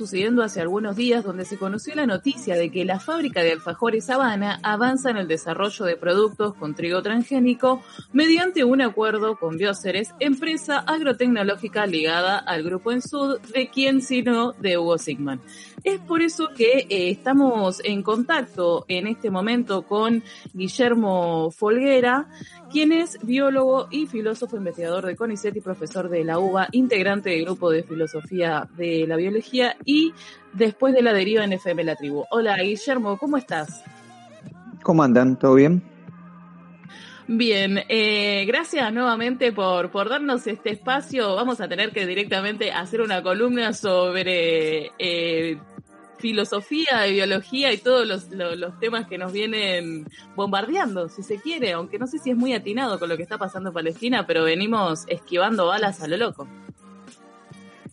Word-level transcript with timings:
sucediendo 0.00 0.42
hace 0.42 0.62
algunos 0.62 0.96
días 0.96 1.22
donde 1.22 1.44
se 1.44 1.58
conoció 1.58 1.94
la 1.94 2.06
noticia 2.06 2.54
de 2.54 2.70
que 2.70 2.86
la 2.86 3.00
fábrica 3.00 3.42
de 3.42 3.52
alfajores 3.52 4.08
Habana 4.08 4.58
avanza 4.62 5.10
en 5.10 5.18
el 5.18 5.28
desarrollo 5.28 5.84
de 5.84 5.96
productos 5.96 6.54
con 6.54 6.74
trigo 6.74 7.02
transgénico 7.02 7.82
mediante 8.10 8.64
un 8.64 8.80
acuerdo 8.80 9.36
con 9.36 9.58
Bioceres, 9.58 10.14
empresa 10.18 10.78
agrotecnológica 10.78 11.84
ligada 11.84 12.38
al 12.38 12.62
grupo 12.62 12.92
Ensud, 12.92 13.40
de 13.52 13.68
quien 13.68 14.00
sino 14.00 14.52
de 14.52 14.78
Hugo 14.78 14.96
Sigman. 14.96 15.42
Es 15.84 16.00
por 16.00 16.22
eso 16.22 16.48
que 16.56 16.86
eh, 16.88 17.10
estamos 17.10 17.80
en 17.84 18.02
contacto 18.02 18.86
en 18.88 19.06
este 19.06 19.30
momento 19.30 19.82
con 19.82 20.22
Guillermo 20.54 21.50
Folguera, 21.50 22.28
quien 22.70 22.92
es 22.92 23.18
biólogo 23.22 23.88
y 23.90 24.06
filósofo 24.06 24.56
investigador 24.56 25.06
de 25.06 25.16
CONICET 25.16 25.56
y 25.56 25.60
profesor 25.60 26.08
de 26.08 26.24
la 26.24 26.38
UBA, 26.38 26.68
integrante 26.72 27.30
del 27.30 27.44
grupo 27.44 27.70
de 27.70 27.82
filosofía 27.82 28.68
de 28.76 29.06
la 29.08 29.16
biología 29.16 29.76
después 30.52 30.94
de 30.94 31.02
la 31.02 31.12
deriva 31.12 31.44
en 31.44 31.52
FM 31.52 31.84
La 31.84 31.96
Tribu. 31.96 32.24
Hola 32.30 32.56
Guillermo, 32.56 33.16
¿cómo 33.18 33.36
estás? 33.36 33.82
¿Cómo 34.82 35.02
andan? 35.02 35.38
¿Todo 35.38 35.54
bien? 35.54 35.82
Bien, 37.32 37.80
eh, 37.88 38.44
gracias 38.46 38.92
nuevamente 38.92 39.52
por, 39.52 39.90
por 39.92 40.08
darnos 40.08 40.46
este 40.48 40.70
espacio. 40.70 41.36
Vamos 41.36 41.60
a 41.60 41.68
tener 41.68 41.92
que 41.92 42.04
directamente 42.04 42.72
hacer 42.72 43.00
una 43.00 43.22
columna 43.22 43.72
sobre 43.72 44.90
eh, 44.98 45.58
filosofía 46.20 47.06
biología 47.06 47.72
y 47.72 47.78
todos 47.78 48.06
los, 48.06 48.78
temas 48.78 49.06
que 49.06 49.18
nos 49.18 49.32
vienen 49.32 50.06
bombardeando, 50.36 51.08
si 51.08 51.22
se 51.22 51.40
quiere, 51.40 51.72
aunque 51.72 51.98
no 51.98 52.06
sé 52.06 52.18
si 52.18 52.30
es 52.30 52.36
muy 52.36 52.52
atinado 52.52 52.98
con 52.98 53.08
lo 53.08 53.16
que 53.16 53.22
está 53.22 53.38
pasando 53.38 53.70
en 53.70 53.74
Palestina, 53.74 54.26
pero 54.26 54.44
venimos 54.44 55.04
esquivando 55.08 55.66
balas 55.66 56.02
a 56.02 56.08
lo 56.08 56.16
loco. 56.16 56.46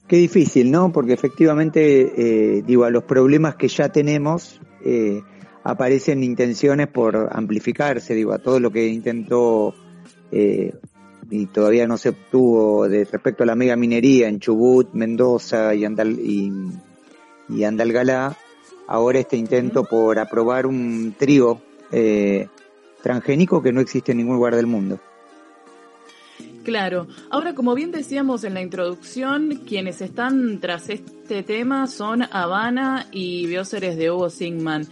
Qué 0.07 0.17
difícil, 0.17 0.71
¿no? 0.71 0.91
Porque 0.91 1.13
efectivamente, 1.13 2.13
eh, 2.57 2.63
digo, 2.65 2.85
a 2.85 2.89
los 2.89 3.03
problemas 3.03 3.55
que 3.55 3.67
ya 3.67 3.89
tenemos 3.89 4.61
eh, 4.83 5.21
aparecen 5.63 6.23
intenciones 6.23 6.87
por 6.87 7.29
amplificarse, 7.31 8.15
digo, 8.15 8.31
a 8.33 8.39
todo 8.39 8.59
lo 8.59 8.71
que 8.71 8.87
intentó 8.87 9.73
eh, 10.31 10.73
y 11.29 11.47
todavía 11.47 11.87
no 11.87 11.97
se 11.97 12.09
obtuvo 12.09 12.87
de 12.87 13.03
respecto 13.03 13.43
a 13.43 13.45
la 13.45 13.55
mega 13.55 13.75
minería 13.75 14.29
en 14.29 14.39
Chubut, 14.39 14.93
Mendoza 14.93 15.75
y, 15.75 15.83
Andal 15.83 16.17
y 16.19 16.51
y 17.49 17.63
Andalgalá, 17.63 18.37
ahora 18.87 19.19
este 19.19 19.37
intento 19.37 19.83
por 19.83 20.19
aprobar 20.19 20.65
un 20.65 21.15
trigo 21.17 21.61
eh, 21.91 22.47
transgénico 23.01 23.61
que 23.61 23.71
no 23.71 23.81
existe 23.81 24.11
en 24.11 24.19
ningún 24.19 24.35
lugar 24.35 24.55
del 24.55 24.67
mundo. 24.67 24.99
Claro. 26.67 27.07
Ahora, 27.29 27.55
como 27.55 27.75
bien 27.75 27.93
decíamos 27.93 28.43
en 28.43 28.53
la 28.53 28.61
introducción, 28.61 29.61
quienes 29.65 30.01
están 30.01 30.59
tras 30.59 30.89
este 30.89 31.41
tema 31.41 31.87
son 31.87 32.23
Habana 32.23 33.07
y 33.09 33.45
Bioceres 33.45 33.95
de 33.95 34.11
Hugo 34.11 34.29
Sigman. 34.29 34.85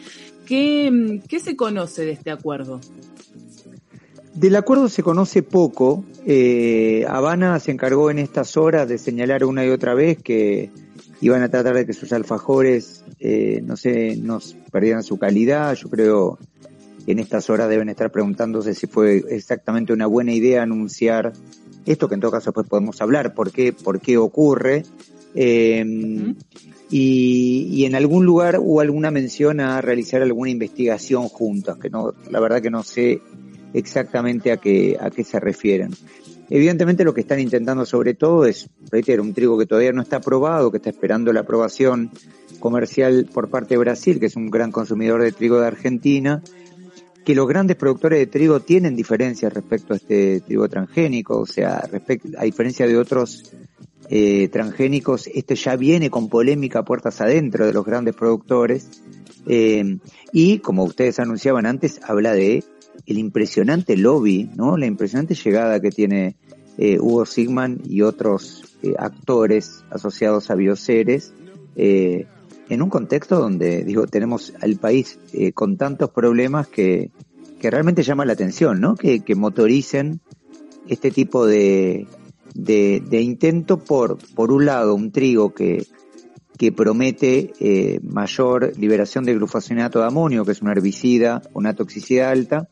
¿Qué, 0.46 1.22
¿Qué, 1.28 1.42
se 1.42 1.58
conoce 1.58 2.06
de 2.06 2.14
este 2.14 2.32
acuerdo? 2.32 2.80
Del 4.34 4.56
acuerdo 4.56 4.88
se 4.88 5.04
conoce 5.04 5.44
poco. 5.44 6.06
Eh, 6.26 7.06
Habana 7.10 7.60
se 7.60 7.72
encargó 7.72 8.10
en 8.10 8.20
estas 8.20 8.56
horas 8.56 8.88
de 8.88 8.98
señalar 8.98 9.44
una 9.44 9.66
y 9.66 9.70
otra 9.70 9.94
vez 9.96 10.24
que 10.24 10.70
iban 11.20 11.44
a 11.44 11.50
tratar 11.50 11.76
de 11.76 11.86
que 11.86 11.92
sus 11.92 12.14
alfajores, 12.14 13.04
eh, 13.20 13.60
no 13.66 13.76
sé, 13.76 14.16
no 14.16 14.40
perdieran 14.72 15.04
su 15.04 15.18
calidad. 15.18 15.76
Yo 15.76 15.90
creo 15.90 16.40
que 17.06 17.12
en 17.12 17.20
estas 17.20 17.50
horas 17.50 17.68
deben 17.68 17.90
estar 17.90 18.14
preguntándose 18.14 18.74
si 18.74 18.88
fue 18.88 19.26
exactamente 19.30 19.92
una 19.92 20.08
buena 20.08 20.32
idea 20.32 20.64
anunciar 20.64 21.34
esto, 21.86 22.08
que 22.08 22.16
en 22.16 22.22
todo 22.22 22.32
caso 22.32 22.52
después 22.52 22.68
podemos 22.68 23.02
hablar, 23.02 23.34
por 23.34 23.52
qué, 23.52 23.74
por 23.74 24.00
qué 24.00 24.18
ocurre. 24.18 24.84
Em, 25.36 26.36
y, 26.90 27.68
y, 27.72 27.86
en 27.86 27.96
algún 27.96 28.26
lugar 28.26 28.60
hubo 28.60 28.80
alguna 28.80 29.12
mención 29.12 29.60
a 29.60 29.82
realizar 29.82 30.22
alguna 30.22 30.50
investigación 30.50 31.28
juntos, 31.28 31.78
que 31.78 31.90
no, 31.90 32.14
la 32.30 32.40
verdad 32.40 32.62
que 32.62 32.70
no 32.70 32.84
sé 32.84 33.22
exactamente 33.74 34.52
a 34.52 34.58
qué, 34.58 34.98
a 35.00 35.10
qué 35.10 35.24
se 35.24 35.40
refieren. 35.40 35.92
Evidentemente 36.50 37.04
lo 37.04 37.14
que 37.14 37.22
están 37.22 37.40
intentando 37.40 37.86
sobre 37.86 38.14
todo 38.14 38.46
es, 38.46 38.70
reitero, 38.92 39.24
un 39.24 39.34
trigo 39.34 39.58
que 39.58 39.66
todavía 39.66 39.92
no 39.92 40.02
está 40.02 40.18
aprobado, 40.18 40.72
que 40.72 40.78
está 40.78 40.92
esperando 40.92 41.34
la 41.34 41.42
aprobación 41.42 42.12
comercial 42.60 43.28
por 43.34 43.50
parte 43.50 43.74
de 43.74 43.80
Brasil, 43.80 44.20
que 44.20 44.28
es 44.28 44.36
un 44.36 44.50
gran 44.50 44.72
consumidor 44.72 45.22
de 45.22 45.32
trigo 45.32 45.60
de 45.60 45.68
Argentina, 45.68 46.42
que 47.26 47.36
los 47.36 47.48
grandes 47.48 47.76
productores 47.76 48.20
de 48.20 48.28
trigo 48.28 48.60
tienen 48.60 48.96
diferencias 48.96 49.52
respecto 49.54 49.94
a 49.94 49.98
este 49.98 50.42
trigo 50.42 50.70
transgénico, 50.70 51.40
o 51.40 51.46
sea, 51.46 51.84
a 52.38 52.44
diferencia 52.44 52.88
de 52.88 52.98
otros 52.98 53.52
eh, 54.10 54.48
transgénicos, 54.50 55.28
este 55.28 55.56
ya 55.56 55.76
viene 55.76 56.10
con 56.10 56.30
polémica 56.30 56.84
puertas 56.84 57.20
adentro 57.22 57.66
de 57.66 57.74
los 57.74 57.84
grandes 57.84 58.16
productores, 58.16 59.02
eh, 59.48 59.98
y 60.32 60.60
como 60.60 60.84
ustedes 60.84 61.20
anunciaban 61.20 61.66
antes, 61.66 62.00
habla 62.04 62.34
de 62.34 62.64
el 63.06 63.18
impresionante 63.18 63.98
lobby, 63.98 64.50
¿no? 64.56 64.78
La 64.78 64.86
impresionante 64.86 65.36
llegada 65.36 65.80
que 65.80 65.92
tiene 65.92 66.36
eh, 66.78 67.00
Hugo 67.00 67.26
Sigman 67.26 67.82
y 67.86 68.02
otros 68.02 68.78
eh, 68.84 68.94
actores 68.98 69.84
asociados 69.90 70.50
a 70.50 70.56
Bioceres, 70.56 71.34
eh, 71.76 72.28
en 72.70 72.82
un 72.82 72.90
contexto 72.90 73.40
donde, 73.40 73.84
digo, 73.84 74.08
tenemos 74.08 74.54
al 74.62 74.76
país 74.78 75.20
con 75.54 75.78
tantos 75.78 76.10
problemas 76.10 76.68
que, 76.68 77.12
que 77.60 77.70
realmente 77.70 78.04
llama 78.04 78.26
la 78.26 78.34
atención, 78.34 78.80
¿no? 78.80 78.96
Que, 78.96 79.22
que 79.22 79.36
motoricen 79.36 80.20
este 80.88 81.12
tipo 81.12 81.46
de, 81.46 82.08
de, 82.54 83.04
de, 83.08 83.22
intento 83.22 83.78
por, 83.78 84.18
por 84.34 84.52
un 84.52 84.66
lado, 84.66 84.96
un 84.96 85.12
trigo 85.12 85.54
que, 85.54 85.86
que 86.58 86.72
promete 86.72 88.00
mayor 88.04 88.74
liberación 88.78 89.26
de 89.26 89.36
glufosinato 89.36 90.00
de 90.00 90.06
amonio, 90.06 90.46
que 90.46 90.54
es 90.54 90.62
un 90.62 90.70
herbicida, 90.70 91.42
una 91.54 91.76
toxicidad 91.76 92.32
alta, 92.32 92.70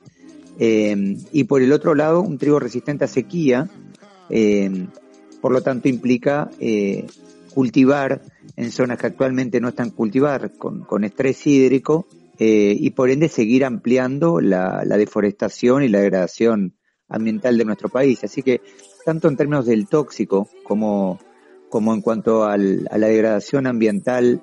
eh, 0.59 1.17
y 1.31 1.43
por 1.45 1.61
el 1.61 1.71
otro 1.71 1.95
lado, 1.95 2.21
un 2.21 2.37
trigo 2.37 2.59
resistente 2.59 3.05
a 3.05 3.07
sequía, 3.07 3.69
eh, 4.29 4.87
por 5.41 5.51
lo 5.51 5.61
tanto 5.61 5.89
implica 5.89 6.49
eh, 6.59 7.05
cultivar 7.53 8.21
en 8.55 8.71
zonas 8.71 8.97
que 8.97 9.07
actualmente 9.07 9.61
no 9.61 9.69
están 9.69 9.91
cultivadas 9.91 10.51
con, 10.57 10.83
con 10.83 11.03
estrés 11.03 11.45
hídrico 11.47 12.07
y 12.39 12.89
por 12.89 13.09
ende 13.09 13.29
seguir 13.29 13.63
ampliando 13.63 14.41
la, 14.41 14.83
la, 14.85 14.97
deforestación 14.97 15.83
y 15.83 15.87
la 15.87 16.01
degradación 16.01 16.75
ambiental 17.07 17.57
de 17.57 17.63
nuestro 17.63 17.87
país. 17.87 18.23
Así 18.23 18.41
que 18.41 18.59
tanto 19.05 19.29
en 19.29 19.37
términos 19.37 19.65
del 19.65 19.87
tóxico 19.87 20.49
como, 20.63 21.19
como 21.69 21.93
en 21.93 22.01
cuanto 22.01 22.43
al, 22.43 22.87
a 22.91 22.97
la 22.97 23.07
degradación 23.07 23.65
ambiental 23.65 24.41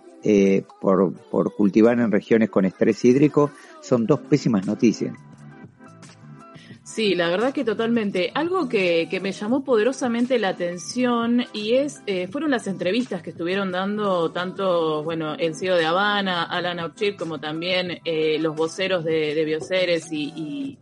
por, 0.81 1.13
por 1.31 1.55
cultivar 1.55 1.99
en 1.99 2.11
regiones 2.11 2.49
con 2.49 2.65
estrés 2.65 3.05
hídrico, 3.05 3.51
son 3.83 4.07
dos 4.07 4.21
pésimas 4.21 4.67
noticias. 4.67 5.15
Sí, 6.93 7.15
la 7.15 7.29
verdad 7.29 7.53
que 7.55 7.65
totalmente. 7.65 8.33
Algo 8.35 8.69
que, 8.69 9.07
que 9.09 9.21
me 9.21 9.31
llamó 9.31 9.63
poderosamente 9.63 10.41
la 10.41 10.49
atención 10.49 11.45
y 11.53 11.75
es 11.75 12.03
eh, 12.07 12.27
fueron 12.27 12.51
las 12.51 12.67
entrevistas 12.67 13.23
que 13.23 13.31
estuvieron 13.31 13.71
dando 13.71 14.33
tanto, 14.33 15.05
bueno, 15.05 15.35
el 15.35 15.55
CEO 15.55 15.77
de 15.77 15.87
Habana, 15.87 16.43
Alan 16.43 16.81
Ochip, 16.81 17.17
como 17.17 17.39
también 17.39 18.01
eh, 18.05 18.41
los 18.41 18.57
voceros 18.57 19.05
de, 19.05 19.37
de 19.37 20.01
y, 20.11 20.79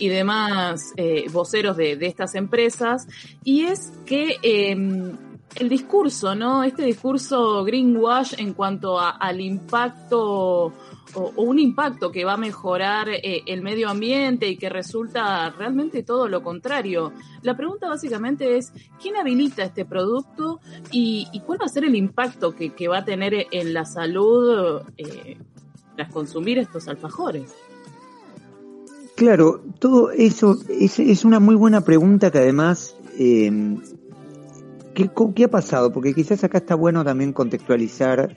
y, 0.00 0.08
demás 0.08 0.92
eh, 0.96 1.26
voceros 1.30 1.76
de, 1.76 1.94
de, 1.94 2.06
estas 2.06 2.34
empresas. 2.34 3.06
Y 3.44 3.66
es 3.66 3.92
que 4.04 4.38
em, 4.42 5.16
el 5.54 5.68
discurso, 5.68 6.34
¿no? 6.34 6.64
Este 6.64 6.82
discurso 6.82 7.62
greenwash 7.62 8.34
en 8.38 8.52
cuanto 8.52 8.98
a, 8.98 9.10
al 9.10 9.40
impacto 9.40 10.72
o, 11.16 11.32
un 11.42 11.58
impacto 11.58 12.12
que 12.12 12.24
va 12.24 12.34
a 12.34 12.36
mejorar 12.36 13.08
eh, 13.08 13.42
el 13.46 13.62
medio 13.62 13.88
ambiente 13.88 14.48
y 14.48 14.56
que 14.56 14.68
resulta 14.68 15.50
realmente 15.50 16.02
todo 16.02 16.28
lo 16.28 16.42
contrario. 16.42 17.12
La 17.42 17.56
pregunta 17.56 17.88
básicamente 17.88 18.56
es, 18.56 18.72
¿quién 19.00 19.16
habilita 19.16 19.64
este 19.64 19.84
producto 19.84 20.60
y, 20.90 21.26
cuál 21.46 21.60
va 21.60 21.66
a 21.66 21.68
ser 21.68 21.84
el 21.84 21.94
impacto 21.94 22.54
que, 22.54 22.88
va 22.88 22.98
a 22.98 23.04
tener 23.04 23.46
en 23.50 23.72
la 23.72 23.84
salud 23.84 24.82
eh, 24.96 25.38
tras 25.96 26.12
consumir 26.12 26.58
estos 26.58 26.86
alfajores? 26.88 27.54
Claro, 29.16 29.62
todo 29.78 30.10
eso 30.10 30.58
es, 30.68 31.24
una 31.24 31.40
muy 31.40 31.54
buena 31.54 31.80
pregunta 31.80 32.30
que 32.30 32.38
además, 32.38 32.94
eh, 33.18 33.50
¿qué, 34.94 35.44
ha 35.44 35.48
pasado? 35.48 35.90
Porque 35.90 36.12
quizás 36.12 36.44
acá 36.44 36.58
está 36.58 36.74
bueno 36.74 37.02
también 37.02 37.32
contextualizar 37.32 38.36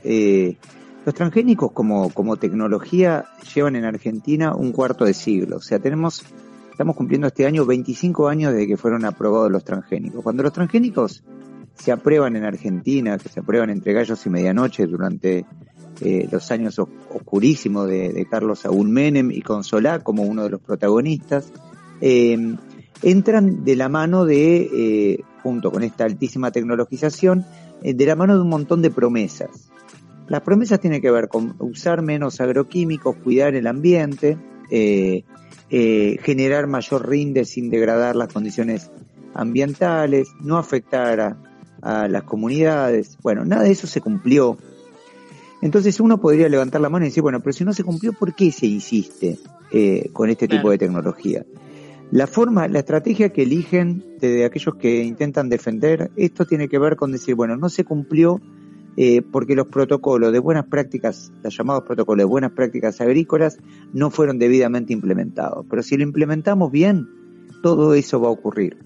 los 1.10 1.16
transgénicos 1.16 1.72
como, 1.72 2.38
tecnología 2.38 3.26
llevan 3.56 3.76
en 3.76 3.84
Argentina 3.84 4.54
un 4.54 4.72
cuarto 4.72 5.06
de 5.06 5.16
siglo. 5.16 5.58
O 5.58 5.60
sea, 5.60 5.80
tenemos, 5.80 6.24
estamos 6.70 6.96
cumpliendo 6.96 7.26
este 7.26 7.48
año 7.48 7.66
25 7.66 8.28
años 8.28 8.54
desde 8.54 8.68
que 8.68 8.78
fueron 8.78 9.06
aprobados 9.06 9.52
los 9.52 9.64
transgénicos. 9.64 10.22
Cuando 10.22 10.44
los 10.44 10.54
transgénicos 10.54 11.24
se 11.74 11.92
aprueban 11.92 12.36
en 12.36 12.44
Argentina, 12.44 13.18
que 13.18 13.28
se 13.28 13.40
aprueban 13.40 13.72
entre 13.72 13.94
gallos 13.94 14.24
y 14.24 14.30
medianoche 14.30 14.86
durante 14.86 15.48
eh, 16.00 16.30
los 16.32 16.52
años 16.52 16.78
oscurísimos 16.78 17.88
de, 17.88 18.28
Carlos 18.30 18.60
Saúl 18.60 18.88
Menem 18.90 19.32
y 19.32 19.42
Consolá 19.42 20.04
como 20.04 20.22
uno 20.22 20.44
de 20.44 20.52
los 20.52 20.62
protagonistas, 20.62 21.52
eh, 22.02 22.56
entran 23.02 23.64
de 23.64 23.76
la 23.76 23.90
mano 23.90 24.26
de, 24.26 24.70
eh, 24.72 25.24
junto 25.42 25.72
con 25.72 25.82
esta 25.82 26.04
altísima 26.04 26.52
tecnologización, 26.52 27.48
de 27.82 28.06
la 28.06 28.16
mano 28.16 28.36
de 28.36 28.42
un 28.42 28.50
montón 28.50 28.84
de 28.84 28.92
promesas. 28.92 29.72
Las 30.30 30.42
promesas 30.42 30.80
tienen 30.80 31.02
que 31.02 31.10
ver 31.10 31.28
con 31.28 31.56
usar 31.58 32.04
menos 32.04 32.40
agroquímicos, 32.40 33.16
cuidar 33.18 33.56
el 33.56 33.66
ambiente, 33.66 34.38
eh, 34.70 35.24
eh, 35.72 36.18
generar 36.22 36.68
mayor 36.68 37.10
rinde 37.10 37.46
sin 37.46 37.72
degradar 37.72 38.16
las 38.16 38.32
condiciones 38.32 38.92
ambientales, 39.34 40.30
no 40.40 40.58
afectar 40.58 41.20
a, 41.82 42.08
las 42.10 42.24
comunidades. 42.24 43.18
Bueno, 43.24 43.46
nada 43.46 43.64
de 43.64 43.72
eso 43.72 43.88
se 43.88 44.02
cumplió. 44.02 44.58
Entonces 45.62 46.00
uno 46.00 46.20
podría 46.20 46.50
levantar 46.50 46.82
la 46.82 46.90
mano 46.90 47.06
y 47.06 47.10
decir, 47.10 47.24
bueno, 47.24 47.40
pero 47.40 47.54
si 47.54 47.64
no 47.64 47.74
se 47.74 47.84
cumplió, 47.84 48.14
¿por 48.14 48.36
qué 48.36 48.52
se 48.52 48.68
insiste 48.68 49.40
eh, 49.72 50.10
con 50.12 50.30
este 50.30 50.48
tipo 50.48 50.70
de 50.70 50.78
tecnología? 50.78 51.46
La 52.12 52.28
forma, 52.28 52.68
la 52.68 52.80
estrategia 52.80 53.30
que 53.30 53.44
eligen 53.44 54.04
de 54.20 54.44
aquellos 54.44 54.76
que 54.76 55.04
intentan 55.04 55.48
defender, 55.48 56.12
esto 56.18 56.46
tiene 56.46 56.68
que 56.68 56.80
ver 56.80 56.98
con 56.98 57.14
decir, 57.14 57.36
bueno, 57.36 57.56
no 57.56 57.70
se 57.70 57.86
cumplió 57.86 58.42
eh, 58.98 59.22
porque 59.22 59.56
los 59.56 59.68
protocolos 59.68 60.32
de 60.32 60.40
buenas 60.40 60.66
prácticas, 60.66 61.32
los 61.44 61.56
llamados 61.56 61.84
protocolos 61.84 62.20
de 62.20 62.26
buenas 62.26 62.52
prácticas 62.52 63.00
agrícolas, 63.02 63.58
no 63.94 64.10
fueron 64.10 64.40
debidamente 64.40 64.94
implementados. 64.94 65.66
Pero 65.70 65.84
si 65.84 65.98
lo 65.98 66.04
implementamos 66.04 66.72
bien, 66.72 67.08
todo 67.62 67.94
eso 67.94 68.20
va 68.20 68.28
a 68.28 68.32
ocurrir. 68.32 68.78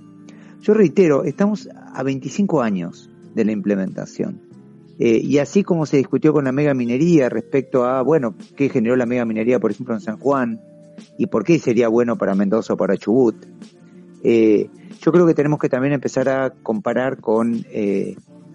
Yo 0.62 0.74
reitero, 0.74 1.24
estamos 1.24 1.68
a 1.94 2.04
25 2.04 2.62
años 2.62 3.10
de 3.36 3.46
la 3.46 3.52
implementación. 3.52 4.42
Eh, 5.00 5.20
y 5.24 5.40
así 5.40 5.64
como 5.64 5.86
se 5.86 5.98
discutió 5.98 6.34
con 6.34 6.46
la 6.46 6.52
mega 6.52 6.74
minería 6.74 7.28
respecto 7.28 7.86
a, 7.86 8.02
bueno, 8.02 8.36
qué 8.56 8.70
generó 8.70 8.96
la 8.96 9.06
mega 9.06 9.26
minería, 9.26 9.60
por 9.60 9.72
ejemplo, 9.72 9.96
en 9.96 10.02
San 10.02 10.18
Juan, 10.18 10.62
y 11.18 11.26
por 11.28 11.44
qué 11.44 11.60
sería 11.60 11.88
bueno 11.88 12.18
para 12.18 12.36
Mendoza 12.36 12.74
o 12.74 12.78
para 12.78 12.98
Chubut. 12.98 13.36
Eh, 14.24 14.70
yo 15.02 15.12
creo 15.12 15.26
que 15.28 15.34
tenemos 15.34 15.60
que 15.60 15.70
también 15.70 15.94
empezar 15.94 16.30
a 16.30 16.52
comparar 16.52 17.20
con 17.20 17.66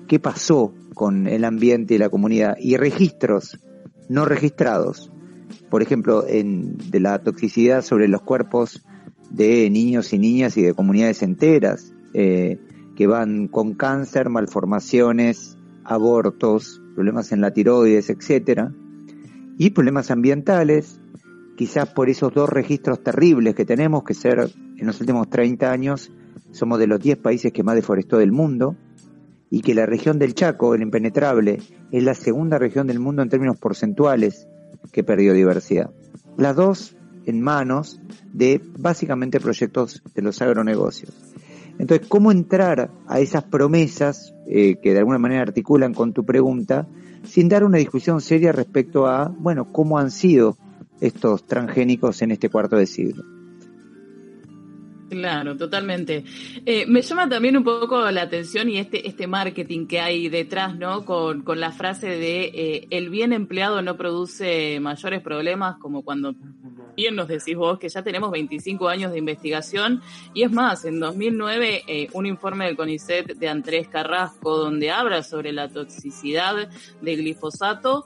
qué 0.08 0.19
pasó 0.19 0.75
con 0.94 1.28
el 1.28 1.44
ambiente 1.44 1.94
y 1.94 1.99
la 1.99 2.08
comunidad 2.08 2.56
y 2.58 2.76
registros 2.76 3.60
no 4.08 4.25
registrados, 4.25 5.12
por 5.70 5.82
ejemplo, 5.82 6.26
en, 6.26 6.78
de 6.90 6.99
la 6.99 7.22
toxicidad 7.22 7.82
sobre 7.82 8.08
los 8.08 8.22
cuerpos 8.22 8.84
de 9.31 9.69
niños 9.70 10.12
y 10.12 10.19
niñas 10.19 10.56
y 10.56 10.62
de 10.62 10.75
comunidades 10.75 11.22
enteras 11.22 11.93
eh, 12.14 12.58
que 12.96 13.06
van 13.06 13.49
con 13.49 13.75
cáncer, 13.75 14.31
malformaciones, 14.31 15.58
abortos, 15.84 16.82
problemas 16.94 17.31
en 17.32 17.43
la 17.43 17.52
tiroides, 17.52 18.11
etcétera, 18.11 18.72
y 19.58 19.70
problemas 19.70 20.11
ambientales 20.11 21.00
quizás 21.56 21.88
por 21.90 22.08
esos 22.08 22.32
dos 22.32 22.49
registros 22.49 23.02
terribles 23.02 23.54
que 23.54 23.64
tenemos, 23.64 24.04
que 24.04 24.14
ser 24.14 24.50
en 24.76 24.87
los 24.87 25.00
últimos 25.00 25.28
30 25.28 25.70
años 25.70 26.11
somos 26.52 26.78
de 26.78 26.87
los 26.87 27.00
10 27.00 27.19
países 27.19 27.52
que 27.52 27.62
más 27.62 27.75
deforestó 27.75 28.19
del 28.19 28.32
mundo, 28.32 28.76
y 29.50 29.60
que 29.62 29.74
la 29.74 29.86
región 29.86 30.18
del 30.18 30.34
Chaco, 30.34 30.74
el 30.74 30.82
impenetrable, 30.82 31.58
es 31.90 32.02
la 32.02 32.14
segunda 32.14 32.58
región 32.58 32.86
del 32.86 33.00
mundo 33.00 33.22
en 33.22 33.28
términos 33.28 33.58
porcentuales 33.58 34.46
que 34.92 35.04
perdió 35.04 35.32
diversidad. 35.32 35.90
Las 36.36 36.56
dos 36.56 36.96
en 37.26 37.40
manos 37.40 38.00
de 38.32 38.60
básicamente 38.78 39.40
proyectos 39.40 40.02
de 40.14 40.22
los 40.22 40.40
agronegocios. 40.40 41.14
Entonces, 41.78 42.06
¿cómo 42.08 42.32
entrar 42.32 42.90
a 43.06 43.20
esas 43.20 43.44
promesas 43.44 44.34
eh, 44.46 44.76
que 44.82 44.92
de 44.92 44.98
alguna 44.98 45.18
manera 45.18 45.42
articulan 45.42 45.94
con 45.94 46.12
tu 46.12 46.24
pregunta 46.24 46.88
sin 47.24 47.48
dar 47.48 47.64
una 47.64 47.78
discusión 47.78 48.20
seria 48.20 48.52
respecto 48.52 49.06
a, 49.06 49.28
bueno, 49.28 49.72
cómo 49.72 49.98
han 49.98 50.10
sido 50.10 50.56
estos 51.00 51.46
transgénicos 51.46 52.22
en 52.22 52.32
este 52.32 52.48
cuarto 52.48 52.76
de 52.76 52.86
siglo. 52.86 53.38
Claro, 55.08 55.56
totalmente. 55.56 56.25
Eh, 56.66 56.84
me 56.87 57.00
llama 57.00 57.28
también 57.28 57.56
un 57.56 57.64
poco 57.64 58.10
la 58.10 58.22
atención 58.22 58.69
y 58.69 58.78
este, 58.78 59.08
este 59.08 59.26
marketing 59.26 59.87
que 59.87 60.00
hay 60.00 60.28
detrás, 60.28 60.76
¿no? 60.76 61.05
Con, 61.05 61.43
con 61.43 61.60
la 61.60 61.72
frase 61.72 62.08
de 62.08 62.44
eh, 62.55 62.88
el 62.90 63.08
bien 63.08 63.32
empleado 63.32 63.81
no 63.81 63.96
produce 63.96 64.78
mayores 64.81 65.22
problemas, 65.22 65.78
como 65.78 66.02
cuando 66.02 66.34
bien 66.94 67.16
nos 67.16 67.28
decís 67.28 67.56
vos 67.56 67.78
que 67.78 67.88
ya 67.88 68.02
tenemos 68.02 68.31
25 68.31 68.88
años 68.88 69.12
de 69.12 69.19
investigación 69.19 70.02
y 70.34 70.43
es 70.43 70.52
más, 70.52 70.84
en 70.84 71.00
2009 71.00 71.84
eh, 71.87 72.08
un 72.12 72.26
informe 72.26 72.66
del 72.66 72.76
CONICET 72.76 73.37
de 73.37 73.49
Andrés 73.49 73.88
Carrasco 73.88 74.58
donde 74.58 74.90
habla 74.90 75.22
sobre 75.22 75.52
la 75.52 75.69
toxicidad 75.69 76.69
del 77.00 77.16
glifosato 77.19 78.04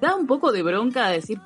da 0.00 0.14
un 0.14 0.26
poco 0.26 0.52
de 0.52 0.62
bronca 0.62 1.08
decir 1.08 1.40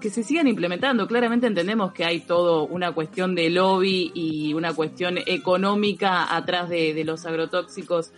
que 0.00 0.10
se 0.10 0.22
sigan 0.22 0.48
implementando. 0.48 1.06
Claramente 1.06 1.46
entendemos 1.46 1.92
que 1.92 2.04
hay 2.04 2.20
todo 2.20 2.66
una 2.66 2.92
cuestión 2.92 3.34
de 3.34 3.50
lobby 3.50 4.12
y 4.14 4.54
una 4.54 4.72
cuestión 4.72 5.18
económica 5.18 6.34
atrás 6.34 6.68
de, 6.68 7.02
los 7.04 7.26
agrotóxicos. 7.26 8.12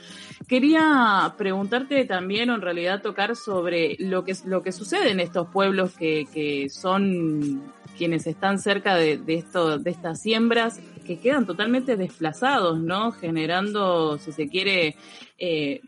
Quería 0.47 1.35
preguntarte 1.37 2.05
también, 2.05 2.51
o 2.51 2.55
en 2.55 2.63
realidad 2.63 3.03
tocar 3.03 3.37
sobre 3.37 3.97
lo 3.99 4.25
que, 4.25 4.35
lo 4.45 4.63
que 4.63 4.73
sucede 4.73 5.11
en 5.11 5.21
estos 5.21 5.49
pueblos 5.49 5.97
que, 5.97 6.27
que 6.33 6.69
son 6.71 7.63
quienes 7.99 8.27
están 8.27 8.59
cerca 8.61 8.95
de, 8.95 9.21
esto, 9.27 9.79
de 9.79 9.91
estas 9.91 10.23
siembras, 10.23 10.81
que 11.05 11.19
quedan 11.19 11.47
totalmente 11.47 11.97
desplazados, 11.97 12.79
¿no? 12.79 13.13
Generando, 13.13 14.19
si 14.19 14.31
se 14.31 14.49
quiere, 14.49 14.95
eh, 15.39 15.81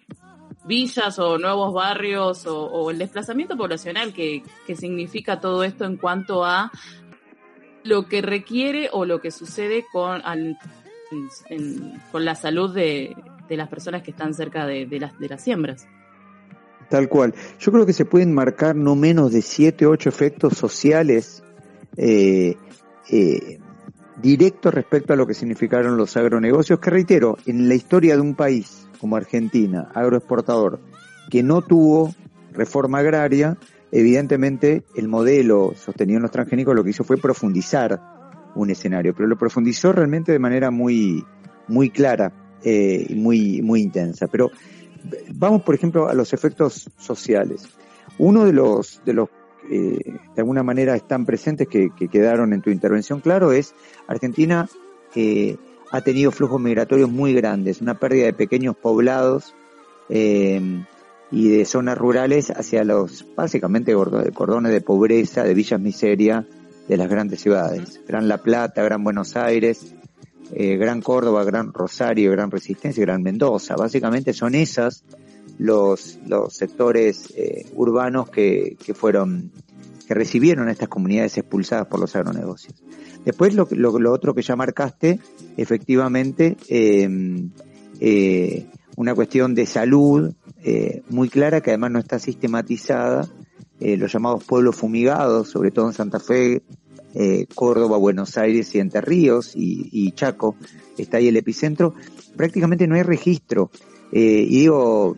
villas 0.65 1.19
o 1.19 1.39
nuevos 1.39 1.73
barrios 1.73 2.47
o, 2.47 2.91
el 2.91 2.99
desplazamiento 2.99 3.57
poblacional 3.57 4.13
que, 4.13 4.43
significa 4.77 5.41
todo 5.41 5.65
esto 5.65 5.85
en 5.85 5.97
cuanto 5.97 6.45
a 6.45 6.71
lo 7.83 8.07
que 8.07 8.23
requiere 8.23 8.89
o 8.93 9.05
lo 9.05 9.21
que 9.21 9.31
sucede 9.31 9.85
con, 9.91 10.23
con 12.13 12.25
la 12.25 12.35
salud 12.35 12.75
de, 12.75 13.17
las 13.49 13.69
personas 13.69 14.03
que 14.03 14.13
están 14.13 14.33
cerca 14.35 14.67
de, 14.67 14.87
las, 15.01 15.19
de 15.19 15.29
las 15.29 15.43
siembras. 15.43 15.87
Tal 16.89 17.09
cual. 17.09 17.35
Yo 17.59 17.73
creo 17.73 17.87
que 17.87 17.93
se 17.93 18.05
pueden 18.05 18.35
marcar 18.35 18.75
no 18.75 18.97
menos 18.97 19.33
de 19.33 19.43
siete, 19.43 19.87
ocho 19.87 20.09
efectos 20.09 20.55
sociales 20.55 21.43
eh, 21.97 22.57
eh, 23.09 23.59
directos 24.21 24.73
respecto 24.75 25.13
a 25.13 25.17
lo 25.17 25.27
que 25.27 25.35
significaron 25.35 25.97
los 25.97 26.17
agronegocios, 26.17 26.79
que 26.79 26.91
reitero, 26.91 27.37
en 27.47 27.69
la 27.69 27.75
historia 27.75 28.15
de 28.15 28.21
un 28.21 28.35
país 28.35 28.89
como 29.01 29.17
Argentina, 29.17 29.89
agroexportador, 29.95 30.81
que 31.31 31.43
no 31.43 31.63
tuvo 31.63 32.15
reforma 32.53 32.99
agraria, 32.99 33.57
evidentemente 33.93 34.85
el 34.95 35.09
modelo 35.09 35.73
sostenido 35.77 36.19
en 36.19 36.23
los 36.23 36.31
transgénicos 36.31 36.75
lo 36.75 36.85
que 36.85 36.91
hizo 36.91 37.05
fue 37.05 37.17
profundizar 37.17 38.01
un 38.55 38.71
escenario, 38.71 39.15
pero 39.15 39.29
lo 39.29 39.39
profundizó 39.39 39.93
realmente 39.93 40.33
de 40.33 40.39
manera 40.39 40.71
muy, 40.71 41.25
muy 41.69 41.91
clara 41.91 42.33
eh, 42.63 43.07
y 43.09 43.15
muy, 43.15 43.63
muy 43.63 43.81
intensa. 43.81 44.27
Pero 44.27 44.51
vamos, 45.33 45.63
por 45.63 45.75
ejemplo, 45.75 46.09
a 46.09 46.15
los 46.15 46.33
efectos 46.33 46.91
sociales. 46.99 47.69
Uno 48.19 48.45
de 48.45 48.53
los, 48.53 49.01
de 49.05 49.15
los 49.15 49.29
eh, 49.71 49.99
de 50.35 50.41
alguna 50.43 50.63
manera 50.63 50.97
están 50.97 51.25
presentes 51.25 51.69
que, 51.69 51.91
quedaron 51.91 52.53
en 52.53 52.61
tu 52.61 52.71
intervención 52.71 53.21
claro 53.21 53.53
es 53.53 53.75
Argentina 54.09 54.69
eh, 55.15 55.57
ha 55.91 56.01
tenido 56.03 56.31
flujos 56.31 56.61
migratorios 56.61 57.11
muy 57.11 57.35
grandes, 57.35 57.81
una 57.81 57.99
pérdida 57.99 58.27
de 58.27 58.33
pequeños 58.33 58.77
poblados 58.77 59.55
eh, 60.09 60.61
y 61.31 61.49
de 61.49 61.65
zonas 61.65 61.99
rurales 61.99 62.51
hacia 62.51 62.85
los 62.85 63.27
básicamente 63.37 63.95
cordones 64.35 64.73
de 64.73 64.81
pobreza, 64.81 65.45
de 65.45 65.55
villas 65.55 65.81
miseria 65.81 66.47
de 66.89 66.97
las 66.97 67.09
grandes 67.09 67.41
ciudades. 67.41 68.01
Gran 68.07 68.29
La 68.29 68.39
Plata, 68.39 68.83
Gran 68.83 69.05
Buenos 69.05 69.37
Aires, 69.37 69.95
eh, 70.53 70.77
Gran 70.77 71.01
Córdoba, 71.01 71.45
Gran 71.45 71.73
Rosario, 71.73 72.33
Gran 72.33 72.51
Resistencia 72.51 73.01
y 73.01 73.05
Gran 73.07 73.23
Mendoza. 73.23 73.77
Básicamente 73.77 74.33
son 74.33 74.55
esas 74.55 75.05
los, 75.61 76.19
los 76.27 76.55
sectores 76.55 77.35
eh, 77.37 77.67
urbanos 77.75 78.31
que, 78.31 78.79
que 78.83 78.95
fueron 78.95 79.53
que 80.09 80.15
recibieron 80.15 80.69
a 80.69 80.73
estas 80.73 80.89
comunidades 80.89 81.37
expulsadas 81.37 81.87
por 81.87 82.01
los 82.01 82.17
agronegocios. 82.17 82.75
Después 83.25 83.55
lo, 83.55 83.69
lo, 83.71 84.13
otro 84.13 84.35
que 84.35 84.43
ya 84.43 84.57
marcaste, 84.57 85.21
efectivamente, 85.57 86.57
em, 86.69 87.51
eh, 88.01 88.67
una 88.97 89.15
cuestión 89.15 89.55
de 89.55 89.67
salud 89.67 90.33
eh, 90.65 91.03
muy 91.11 91.29
clara 91.29 91.61
que 91.61 91.71
además 91.71 91.91
no 91.93 91.99
está 92.01 92.19
sistematizada, 92.19 93.29
los 93.79 94.13
llamados 94.13 94.45
pueblos 94.45 94.77
fumigados, 94.77 95.49
sobre 95.49 95.71
todo 95.71 95.87
en 95.87 95.95
Santa 95.95 96.21
Fe, 96.21 96.63
Córdoba, 97.55 97.97
Buenos 97.97 98.37
Aires 98.37 98.75
y 98.75 98.79
Entre 98.79 99.01
Ríos 99.01 99.53
y, 99.55 100.13
Chaco, 100.13 100.55
está 100.99 101.17
ahí 101.17 101.29
el 101.29 101.37
epicentro, 101.39 101.95
prácticamente 102.37 102.87
no 102.87 102.95
hay 102.95 103.05
registro. 103.05 103.71
Y 104.13 104.61
digo, 104.61 105.17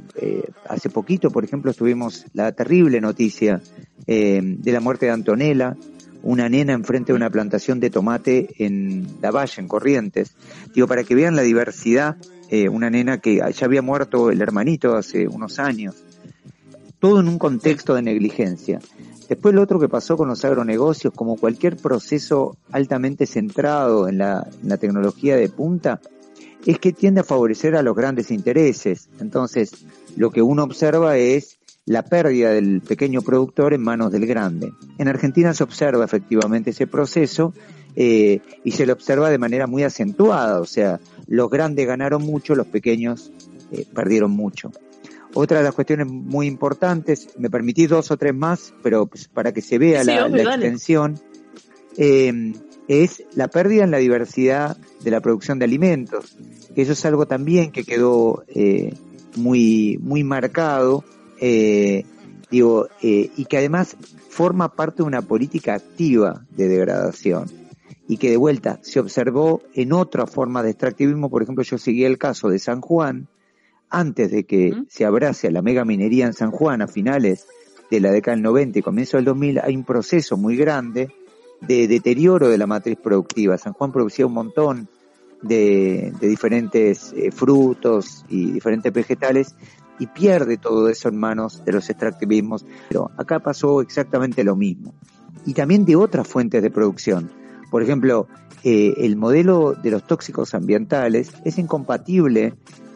hace 0.69 0.91
poquito, 0.91 1.31
por 1.31 1.45
ejemplo, 1.45 1.73
tuvimos 1.73 2.27
la 2.35 2.53
terrible 2.53 3.01
noticia 3.01 3.61
de 4.07 4.73
la 4.73 4.81
muerte 4.81 5.07
de 5.07 5.13
Antonella, 5.13 5.77
una 6.23 6.49
nena 6.49 6.73
enfrente 6.73 7.13
de 7.13 7.17
una 7.17 7.31
plantación 7.31 7.81
de 7.81 7.91
tomate 7.91 8.49
en 8.59 9.07
La 9.21 9.31
Valle, 9.31 9.61
en 9.61 9.69
Corrientes. 9.69 10.35
Digo, 10.75 10.87
para 10.87 11.05
que 11.05 11.15
vean 11.15 11.37
la 11.37 11.43
diversidad, 11.43 12.17
eh, 12.49 12.69
una 12.69 12.91
nena 12.91 13.19
que 13.19 13.37
ya 13.37 13.67
había 13.67 13.83
muerto 13.83 14.31
el 14.31 14.41
hermanito 14.41 14.97
hace 14.97 15.27
unos 15.27 15.59
años. 15.59 15.97
Todo 17.01 17.21
en 17.21 17.29
un 17.29 17.39
contexto 17.39 17.95
de 17.95 18.03
negligencia. 18.03 18.79
Después 19.29 19.55
lo 19.55 19.63
otro 19.63 19.81
que 19.81 19.89
pasó 19.89 20.17
con 20.17 20.29
los 20.29 20.45
agronegocios, 20.45 21.13
como 21.15 21.37
cualquier 21.37 21.77
proceso 21.77 22.57
altamente 22.71 23.27
centrado 23.27 24.09
en 24.09 24.19
la 24.19 24.47
tecnología 24.79 25.37
de 25.37 25.49
punta, 25.49 26.01
es 26.67 26.79
que 26.79 26.93
tiende 26.93 27.21
a 27.21 27.25
favorecer 27.25 27.77
a 27.77 27.83
los 27.83 27.97
grandes 27.97 28.31
intereses. 28.31 29.09
Entonces, 29.21 29.85
lo 30.17 30.31
que 30.31 30.43
uno 30.43 30.65
observa 30.65 31.17
es 31.17 31.59
la 31.85 32.05
pérdida 32.05 32.51
del 32.51 32.81
pequeño 32.81 33.23
productor 33.23 33.75
en 33.75 33.83
manos 33.83 34.13
del 34.13 34.27
grande. 34.27 34.73
En 34.99 35.09
Argentina 35.09 35.53
se 35.53 35.65
observa 35.65 36.05
efectivamente 36.05 36.71
ese 36.71 36.87
proceso 36.87 37.53
eh, 37.97 38.41
y 38.65 38.71
se 38.71 38.87
lo 38.87 38.93
observa 38.93 39.31
de 39.31 39.39
manera 39.39 39.67
muy 39.67 39.83
acentuada, 39.83 40.61
o 40.61 40.65
sea, 40.65 41.01
los 41.27 41.51
grandes 41.51 41.87
ganaron 41.87 42.23
mucho, 42.23 42.55
los 42.55 42.67
pequeños 42.67 43.33
eh, 43.73 43.85
perdieron 43.93 44.31
mucho. 44.31 44.71
Otra 45.35 45.59
de 45.59 45.65
las 45.65 45.75
cuestiones 45.75 46.07
muy 46.07 46.47
importantes, 46.47 47.29
me 47.39 47.51
permití 47.51 47.87
dos 47.87 48.11
o 48.11 48.17
tres 48.17 48.35
más, 48.35 48.73
pero 48.83 49.07
pues, 49.07 49.29
para 49.29 49.53
que 49.53 49.63
se 49.63 49.79
vea 49.79 50.05
la, 50.05 50.27
extensión, 50.27 51.19
eh, 51.97 52.53
es 52.89 53.25
la 53.35 53.49
pérdida 53.49 53.85
en 53.85 53.91
la 53.91 53.99
diversidad 53.99 54.77
de 55.03 55.11
la 55.11 55.21
producción 55.21 55.59
de 55.59 55.65
alimentos, 55.65 56.37
que 56.75 56.83
eso 56.83 56.93
es 56.93 57.05
algo 57.05 57.27
también 57.27 57.71
que 57.71 57.85
quedó 57.85 58.45
eh, 58.49 58.95
muy, 59.37 59.99
muy 60.01 60.25
marcado, 60.25 61.05
eh, 61.41 62.05
digo, 62.51 62.89
eh, 63.03 63.31
y 63.37 63.45
que 63.45 63.59
además 63.59 63.97
forma 64.29 64.75
parte 64.75 64.99
de 64.99 65.05
una 65.05 65.23
política 65.23 65.75
activa 65.75 66.45
de 66.51 66.69
degradación 66.69 67.51
y 68.09 68.17
que 68.17 68.31
de 68.31 68.37
vuelta 68.37 68.79
se 68.83 69.01
observó 69.01 69.63
en 69.75 69.93
otra 69.93 70.27
forma 70.27 70.63
de 70.63 70.71
extractivismo, 70.71 71.31
por 71.31 71.43
ejemplo, 71.43 71.65
yo 71.65 71.79
seguí 71.79 72.05
el 72.05 72.19
caso 72.19 72.49
de 72.49 72.59
San 72.59 72.81
Juan, 72.81 73.29
antes 73.89 74.31
de 74.31 74.45
que 74.45 74.75
se 74.89 75.05
abrace 75.05 75.49
a 75.49 75.51
la 75.51 75.63
mega 75.63 75.85
minería 75.85 76.27
en 76.27 76.33
San 76.33 76.51
Juan 76.51 76.83
a 76.83 76.89
finales 76.89 77.47
de 77.91 78.01
la 78.01 78.11
década 78.11 78.35
del 78.35 78.43
90 78.43 78.79
y 78.79 78.83
comienzo 78.83 79.19
del 79.19 79.27
2000, 79.27 79.61
hay 79.61 79.77
un 79.77 79.85
proceso 79.85 80.39
muy 80.39 80.57
grande 80.57 81.11
de 81.67 81.89
deterioro 81.89 82.49
de 82.49 82.59
la 82.59 82.67
matriz 82.67 82.99
productiva. 83.03 83.57
San 83.59 83.73
Juan 83.73 83.93
producía 83.93 84.27
un 84.27 84.35
montón 84.35 84.89
de, 85.43 86.13
diferentes 86.21 87.13
eh, 87.17 87.31
frutos 87.31 88.25
y 88.29 88.53
diferentes 88.53 88.93
vegetales 88.93 89.55
y 89.99 90.07
pierde 90.07 90.57
todo 90.57 90.89
eso 90.89 91.09
en 91.09 91.17
manos 91.17 91.65
de 91.65 91.73
los 91.73 91.89
extractivismos. 91.91 92.67
Pero 92.89 93.11
acá 93.17 93.41
pasó 93.41 93.81
exactamente 93.81 94.45
lo 94.45 94.57
mismo. 94.57 94.95
Y 95.47 95.55
también 95.55 95.85
de 95.85 95.97
otras 95.97 96.27
fuentes 96.27 96.63
de 96.63 96.71
producción. 96.71 97.31
Por 97.71 97.83
ejemplo, 97.83 98.29
eh, 98.65 98.95
el 98.99 99.17
modelo 99.17 99.75
de 99.75 99.91
los 99.91 100.07
tóxicos 100.07 100.55
ambientales 100.55 101.33
es 101.45 101.59
incompatible, 101.59 102.55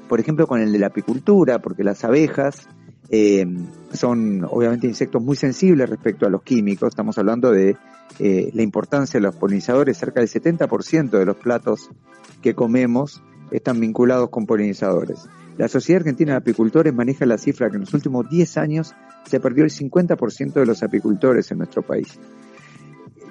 por 0.09 0.21
ejemplo, 0.21 0.47
con 0.47 0.61
el 0.61 0.73
de 0.73 0.79
la 0.79 0.89
apicultura, 0.89 1.61
porque 1.61 1.83
las 1.83 2.05
abejas 2.05 2.69
eh, 3.09 3.47
son 3.93 4.45
obviamente 4.49 4.87
insectos 4.87 5.23
muy 5.23 5.37
sensibles 5.37 5.89
respecto 5.89 6.27
a 6.27 6.31
los 6.31 6.43
químicos. 6.43 6.89
Estamos 6.89 7.19
hablando 7.19 7.51
de 7.51 7.77
eh, 8.19 8.51
la 8.55 8.63
importancia 8.63 9.19
de 9.19 9.27
los 9.27 9.37
polinizadores. 9.37 9.97
Cerca 9.97 10.21
del 10.21 10.29
70% 10.29 11.11
de 11.11 11.25
los 11.25 11.37
platos 11.37 11.91
que 12.43 12.55
comemos 12.55 13.23
están 13.51 13.81
vinculados 13.81 14.31
con 14.31 14.47
polinizadores. 14.47 15.27
La 15.57 15.69
Sociedad 15.69 16.01
Argentina 16.01 16.33
de 16.33 16.39
Apicultores 16.39 16.93
maneja 16.93 17.25
la 17.27 17.39
cifra 17.39 17.71
que 17.71 17.77
en 17.77 17.83
los 17.83 17.95
últimos 17.95 18.29
10 18.29 18.57
años 18.59 18.95
se 19.25 19.41
perdió 19.41 19.65
el 19.65 19.71
50% 19.71 20.53
de 20.53 20.67
los 20.67 20.83
apicultores 20.83 21.51
en 21.51 21.59
nuestro 21.59 21.83
país. 21.83 22.19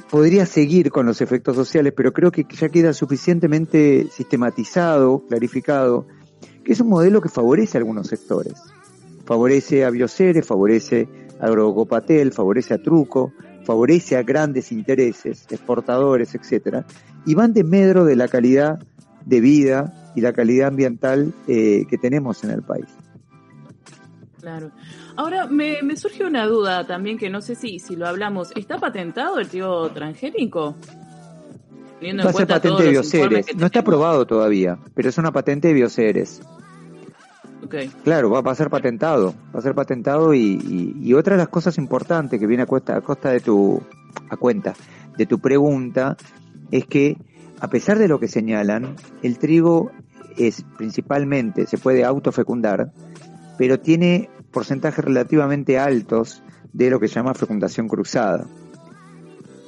Podría 0.10 0.46
seguir 0.46 0.92
con 0.92 1.06
los 1.06 1.22
efectos 1.22 1.56
sociales, 1.56 1.94
pero 1.96 2.14
creo 2.14 2.32
que 2.32 2.46
ya 2.50 2.70
queda 2.70 2.94
suficientemente 2.94 4.08
sistematizado, 4.12 5.24
clarificado, 5.28 6.08
que 6.64 6.74
es 6.74 6.80
un 6.80 6.90
modelo 6.90 7.22
que 7.22 7.30
favorece 7.30 7.78
a 7.78 7.80
algunos 7.80 8.08
sectores 8.08 8.56
favorece 9.26 9.84
a 9.84 9.90
Bioceres, 9.90 10.46
favorece 10.46 11.08
a 11.40 11.48
Agrocopatel, 11.48 12.32
favorece 12.32 12.74
a 12.76 12.78
Truco, 12.78 13.34
favorece 13.66 14.16
a 14.16 14.24
grandes 14.24 14.72
intereses, 14.72 15.46
exportadores, 15.50 16.36
etcétera, 16.36 16.86
y 17.26 17.34
van 17.36 17.54
de 17.54 17.64
medro 17.64 18.06
de 18.06 18.16
la 18.16 18.28
calidad 18.28 18.80
de 19.26 19.42
vida 19.42 20.12
y 20.16 20.22
la 20.22 20.32
calidad 20.32 20.70
ambiental 20.70 21.34
eh, 21.48 21.86
que 21.90 21.98
tenemos 21.98 22.44
en 22.44 22.52
el 22.52 22.62
país. 22.62 22.86
Claro. 24.40 24.72
Ahora, 25.16 25.48
me, 25.48 25.98
surge 25.98 26.24
una 26.24 26.46
duda 26.46 26.86
también 26.86 27.18
que 27.18 27.30
no 27.30 27.42
sé 27.42 27.56
si, 27.56 27.80
si 27.80 27.96
lo 27.96 28.08
hablamos. 28.08 28.52
¿Está 28.56 28.78
patentado 28.78 29.40
el 29.40 29.48
trigo 29.48 29.90
transgénico? 29.90 30.76
Va 32.04 32.30
a 32.30 32.34
ser 32.34 32.48
patente 32.48 32.84
de 32.84 32.90
Bioceres. 32.92 33.56
No 33.56 33.66
está 33.66 33.80
aprobado 33.80 34.28
todavía, 34.28 34.78
pero 34.94 35.10
es 35.10 35.18
una 35.18 35.32
patente 35.32 35.70
de 35.70 35.74
Claro, 38.04 38.30
va, 38.30 38.52
a 38.52 38.56
ser 38.56 38.70
patentado, 38.70 39.34
va 39.54 39.60
a 39.60 39.62
ser 39.62 39.76
patentado 39.76 40.34
y, 40.34 41.14
otra 41.14 41.36
de 41.36 41.40
las 41.40 41.50
cosas 41.50 41.78
importantes 41.78 42.40
que 42.40 42.48
viene 42.48 42.64
a, 42.64 42.66
costa, 42.66 42.98
a 42.98 43.02
costa 43.02 43.30
de 43.30 43.40
tu, 43.40 43.82
a 44.30 44.38
cuenta 44.38 44.74
de 45.18 45.26
tu 45.26 45.40
pregunta, 45.40 46.18
es 46.72 46.86
que 46.86 47.18
a 47.60 47.70
pesar 47.70 47.98
de 47.98 48.08
lo 48.08 48.20
que 48.20 48.28
señalan, 48.28 48.96
el 49.24 49.38
trigo 49.38 49.92
es 50.38 50.66
principalmente, 50.78 51.66
se 51.68 51.78
puede 51.78 52.04
autofecundar, 52.04 52.92
pero 53.58 53.80
tiene 53.80 54.30
porcentajes 54.52 55.04
relativamente 55.04 55.80
altos 55.80 56.44
de 56.74 56.90
lo 56.90 57.00
que 57.00 57.08
se 57.08 57.16
llama 57.16 57.34
fecundación 57.34 57.88
cruzada. 57.88 58.46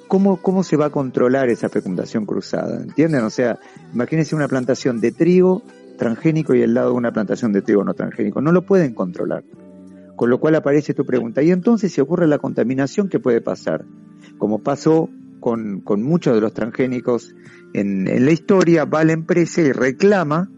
¿Cómo, 0.07 0.41
¿Cómo 0.41 0.63
se 0.63 0.77
va 0.77 0.85
a 0.85 0.89
controlar 0.89 1.49
esa 1.49 1.69
fecundación 1.69 2.25
cruzada? 2.25 2.81
¿Entienden? 2.81 3.23
O 3.23 3.29
sea, 3.29 3.59
imagínense 3.93 4.35
una 4.35 4.47
plantación 4.47 5.01
de 5.01 5.11
trigo 5.11 5.63
transgénico 5.97 6.55
y 6.55 6.63
al 6.63 6.73
lado 6.73 6.91
de 6.91 6.95
una 6.95 7.11
plantación 7.11 7.51
de 7.51 7.61
trigo 7.61 7.83
no 7.83 7.93
transgénico. 7.93 8.41
No 8.41 8.51
lo 8.51 8.65
pueden 8.65 8.93
controlar. 8.93 9.43
Con 10.15 10.29
lo 10.29 10.39
cual 10.39 10.55
aparece 10.55 10.93
tu 10.93 11.05
pregunta. 11.05 11.43
Y 11.43 11.51
entonces 11.51 11.91
si 11.91 12.01
ocurre 12.01 12.27
la 12.27 12.39
contaminación, 12.39 13.09
¿qué 13.09 13.19
puede 13.19 13.41
pasar? 13.41 13.85
Como 14.37 14.59
pasó 14.59 15.09
con, 15.39 15.83
muchos 16.03 16.35
de 16.35 16.41
los 16.41 16.53
transgénicos 16.53 17.35
en, 17.73 18.25
la 18.25 18.31
historia, 18.31 18.85
va 18.85 19.03
la 19.03 19.13
empresa 19.13 19.61
y 19.61 19.71
reclama 19.71 20.49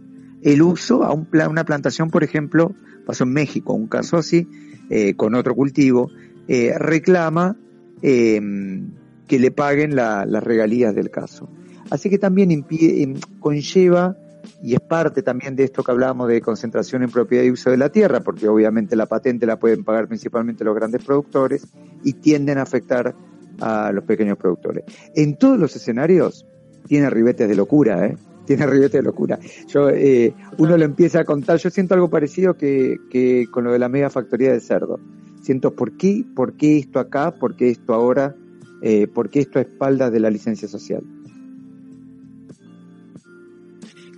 el 0.42 0.62
uso 0.62 1.04
a 1.04 1.14
un, 1.14 1.28
una 1.50 1.66
plantación, 1.66 2.10
por 2.10 2.24
ejemplo, 2.24 2.74
pasó 3.06 3.26
en 3.26 3.34
México, 3.34 3.74
un 3.74 3.88
caso 3.88 4.18
así, 4.18 4.48
eh, 4.90 5.16
con 5.16 5.36
otro 5.36 5.56
cultivo, 5.56 6.10
eh, 6.48 6.74
reclama 6.78 7.58
em, 8.02 8.92
que 9.28 9.40
le 9.40 9.52
paguen 9.52 9.96
las 9.96 10.44
regalías 10.44 10.96
del 10.96 11.12
caso. 11.12 11.50
Así 11.90 12.10
que 12.10 12.18
también 12.18 12.52
impide, 12.52 13.04
em, 13.04 13.16
conlleva 13.40 14.16
y 14.62 14.74
es 14.74 14.80
parte 14.80 15.22
también 15.22 15.56
de 15.56 15.64
esto 15.64 15.84
que 15.84 15.92
hablábamos 15.92 16.28
de 16.28 16.42
concentración 16.42 17.04
en 17.04 17.12
propiedad 17.12 17.44
y 17.44 17.52
uso 17.52 17.70
de 17.70 17.78
la 17.78 17.90
tierra, 17.90 18.22
porque 18.22 18.48
obviamente 18.48 18.96
la 18.96 19.06
patente 19.06 19.46
la 19.46 19.58
pueden 19.58 19.84
pagar 19.84 20.08
principalmente 20.08 20.64
los 20.64 20.76
grandes 20.76 21.04
productores 21.04 21.68
y 22.04 22.14
tienden 22.14 22.58
a 22.58 22.64
afectar 22.64 23.16
a 23.62 23.92
los 23.92 24.04
pequeños 24.04 24.38
productores. 24.38 24.84
En 25.16 25.38
todos 25.38 25.58
los 25.58 25.76
escenarios 25.76 26.46
tiene 26.88 27.10
ribetes 27.10 27.48
de 27.48 27.56
locura, 27.56 28.06
¿eh? 28.06 28.18
Tiene 28.50 28.66
ribetes 28.66 28.94
de 28.94 29.04
locura. 29.04 29.38
Yo, 29.68 29.92
eh, 29.92 30.34
uno 30.58 30.76
lo 30.76 30.84
empieza 30.84 31.20
a 31.20 31.24
contar, 31.24 31.58
yo 31.60 31.70
siento 31.70 31.94
algo 31.94 32.10
parecido 32.10 32.56
que, 32.58 33.46
con 33.52 33.64
lo 33.64 33.72
de 33.72 33.78
la 33.78 33.90
mega 33.90 34.10
factoría 34.10 34.52
de 34.52 34.60
cerdo. 34.60 35.00
Siento 35.44 35.76
por 35.76 35.98
qué, 35.98 36.26
por 36.36 36.54
qué 36.54 36.80
esto 36.80 37.00
acá, 37.00 37.36
por 37.36 37.56
qué 37.56 37.70
esto 37.70 37.94
ahora, 37.94 38.36
eh, 38.82 39.06
por 39.06 39.30
qué 39.30 39.42
esto 39.42 39.60
a 39.60 39.62
espaldas 39.62 40.12
de 40.12 40.20
la 40.20 40.32
licencia 40.32 40.68
social. 40.68 41.04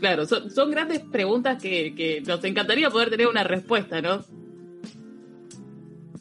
Claro, 0.01 0.25
son, 0.25 0.71
grandes 0.71 0.99
preguntas 1.01 1.61
que, 1.61 2.23
nos 2.25 2.43
encantaría 2.43 2.89
poder 2.89 3.11
tener 3.11 3.27
una 3.27 3.43
respuesta, 3.43 4.01
¿no? 4.01 4.25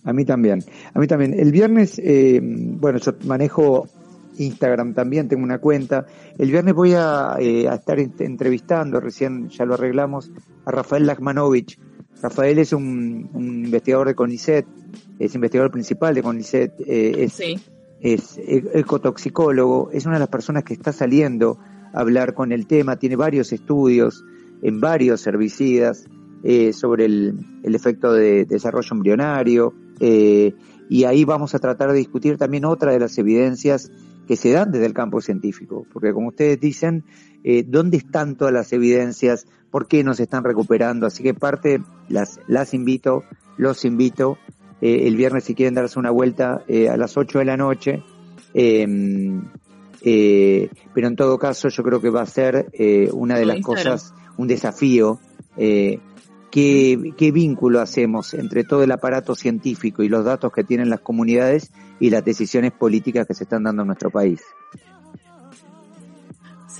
A 0.04 0.12
mí 0.12 0.26
también, 0.26 0.62
a 0.92 0.98
mí 0.98 1.06
también. 1.06 1.32
El 1.32 1.50
viernes, 1.50 1.98
eh, 1.98 2.40
bueno, 2.42 2.98
yo 2.98 3.12
manejo 3.24 3.88
Instagram 4.36 4.92
también, 4.92 5.28
tengo 5.28 5.42
una 5.42 5.60
cuenta. 5.60 6.04
El 6.36 6.50
viernes 6.50 6.74
voy 6.74 6.92
a, 6.94 7.36
eh, 7.40 7.70
estar 7.72 7.98
entrevistando, 7.98 9.00
recién 9.00 9.48
ya 9.48 9.64
lo 9.64 9.72
arreglamos, 9.72 10.30
a 10.66 10.72
Rafael 10.72 11.06
Lachmanovich. 11.06 11.78
Rafael 12.20 12.58
es 12.58 12.74
un, 12.74 13.30
investigador 13.34 14.08
de 14.08 14.14
CONICET, 14.14 14.66
es 15.18 15.34
investigador 15.34 15.70
principal 15.70 16.14
de 16.14 16.22
CONICET, 16.22 16.80
eh, 16.86 17.24
es, 17.24 17.40
es 18.02 18.38
ecotoxicólogo, 18.74 19.90
es 19.90 20.04
una 20.04 20.16
de 20.16 20.20
las 20.20 20.28
personas 20.28 20.64
que 20.64 20.74
está 20.74 20.92
saliendo 20.92 21.58
hablar 21.92 22.34
con 22.34 22.52
el 22.52 22.66
tema, 22.66 22.96
tiene 22.96 23.16
varios 23.16 23.52
estudios 23.52 24.24
en 24.62 24.80
varios 24.80 25.26
herbicidas 25.26 26.06
eh, 26.42 26.72
sobre 26.72 27.04
el, 27.04 27.34
efecto 27.64 28.12
de, 28.12 28.46
desarrollo 28.46 28.88
embrionario 28.92 29.74
eh, 30.00 30.54
y 30.88 31.04
ahí 31.04 31.24
vamos 31.24 31.54
a 31.54 31.58
tratar 31.58 31.92
de 31.92 31.98
discutir 31.98 32.38
también 32.38 32.64
otra 32.64 32.92
de 32.92 32.98
las 32.98 33.18
evidencias 33.18 33.90
que 34.26 34.36
se 34.36 34.50
dan 34.50 34.72
desde 34.72 34.86
el 34.86 34.94
campo 34.94 35.20
científico, 35.20 35.86
porque 35.92 36.12
como 36.14 36.28
ustedes 36.28 36.58
dicen, 36.58 37.04
eh, 37.44 37.64
¿dónde 37.66 37.98
están 37.98 38.36
todas 38.36 38.54
las 38.54 38.72
evidencias? 38.72 39.46
¿Por 39.70 39.86
qué 39.86 40.02
no 40.02 40.14
se 40.14 40.22
están 40.22 40.42
recuperando? 40.42 41.06
Así 41.06 41.22
que 41.22 41.34
parte, 41.34 41.82
las, 42.08 42.40
las 42.46 42.72
invito, 42.72 43.24
los 43.58 43.84
invito, 43.84 44.38
el 44.80 45.14
viernes 45.16 45.44
si 45.44 45.54
quieren 45.54 45.74
darse 45.74 45.98
una 45.98 46.10
vuelta 46.10 46.64
a 46.90 46.96
las 46.96 47.18
8 47.18 47.40
de 47.40 47.44
la 47.44 47.58
noche, 47.58 48.02
eh, 50.02 50.70
pero 50.94 51.08
en 51.08 51.16
todo 51.16 51.38
caso 51.38 51.68
yo 51.68 51.82
creo 51.82 52.00
que 52.00 52.10
va 52.10 52.22
a 52.22 52.26
ser 52.26 52.68
eh, 52.72 53.10
una 53.12 53.38
de 53.38 53.46
las 53.46 53.60
cosas, 53.60 54.14
un 54.36 54.46
desafío. 54.46 55.18
Eh, 55.56 55.98
¿qué, 56.50 57.12
¿Qué 57.16 57.32
vínculo 57.32 57.80
hacemos 57.80 58.34
entre 58.34 58.64
todo 58.64 58.82
el 58.82 58.92
aparato 58.92 59.34
científico 59.34 60.02
y 60.02 60.08
los 60.08 60.24
datos 60.24 60.52
que 60.52 60.64
tienen 60.64 60.90
las 60.90 61.00
comunidades 61.00 61.70
y 61.98 62.10
las 62.10 62.24
decisiones 62.24 62.72
políticas 62.72 63.26
que 63.26 63.34
se 63.34 63.44
están 63.44 63.64
dando 63.64 63.82
en 63.82 63.88
nuestro 63.88 64.10
país? 64.10 64.42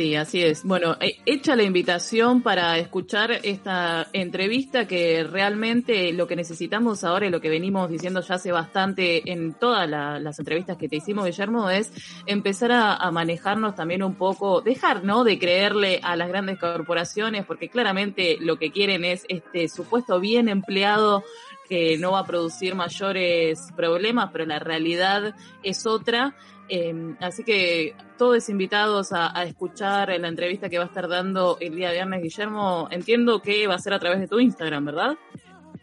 Sí, 0.00 0.16
así 0.16 0.42
es. 0.42 0.64
Bueno, 0.64 0.96
eh, 0.98 1.18
hecha 1.26 1.54
la 1.56 1.62
invitación 1.62 2.40
para 2.40 2.78
escuchar 2.78 3.32
esta 3.42 4.08
entrevista 4.14 4.88
que 4.88 5.24
realmente 5.24 6.14
lo 6.14 6.26
que 6.26 6.36
necesitamos 6.36 7.04
ahora 7.04 7.26
y 7.26 7.30
lo 7.30 7.42
que 7.42 7.50
venimos 7.50 7.90
diciendo 7.90 8.22
ya 8.22 8.36
hace 8.36 8.50
bastante 8.50 9.30
en 9.30 9.52
todas 9.52 9.86
las 9.86 10.38
entrevistas 10.38 10.78
que 10.78 10.88
te 10.88 10.96
hicimos, 10.96 11.26
Guillermo, 11.26 11.68
es 11.68 11.92
empezar 12.24 12.72
a, 12.72 13.10
manejarnos 13.10 13.74
también 13.74 14.02
un 14.02 14.14
poco, 14.14 14.62
dejar, 14.62 15.04
¿no? 15.04 15.22
De 15.22 15.38
creerle 15.38 16.00
a 16.02 16.16
las 16.16 16.28
grandes 16.30 16.58
corporaciones, 16.58 17.44
porque 17.44 17.68
claramente 17.68 18.38
lo 18.40 18.56
que 18.56 18.72
quieren 18.72 19.04
es 19.04 19.26
este 19.28 19.68
supuesto 19.68 20.18
bien 20.18 20.48
empleado 20.48 21.24
que 21.68 21.98
no 21.98 22.12
va 22.12 22.20
a 22.20 22.26
producir 22.26 22.74
mayores 22.74 23.68
problemas, 23.76 24.30
pero 24.32 24.46
la 24.46 24.60
realidad 24.60 25.34
es 25.62 25.84
otra 25.84 26.34
Em, 26.72 27.16
así 27.18 27.42
que 27.42 27.96
todos 28.16 28.48
invitados 28.48 29.12
a, 29.12 29.42
escuchar 29.42 30.08
la 30.20 30.28
entrevista 30.28 30.68
que 30.68 30.78
va 30.78 30.84
a 30.84 30.86
estar 30.86 31.08
dando 31.08 31.58
el 31.60 31.74
día 31.74 31.90
viernes, 31.90 32.22
Guillermo. 32.22 32.86
Entiendo 32.92 33.42
que 33.42 33.66
va 33.66 33.74
a 33.74 33.78
ser 33.80 33.92
a 33.92 33.98
través 33.98 34.20
de 34.20 34.28
tu 34.28 34.38
Instagram, 34.38 34.84
¿verdad? 34.84 35.16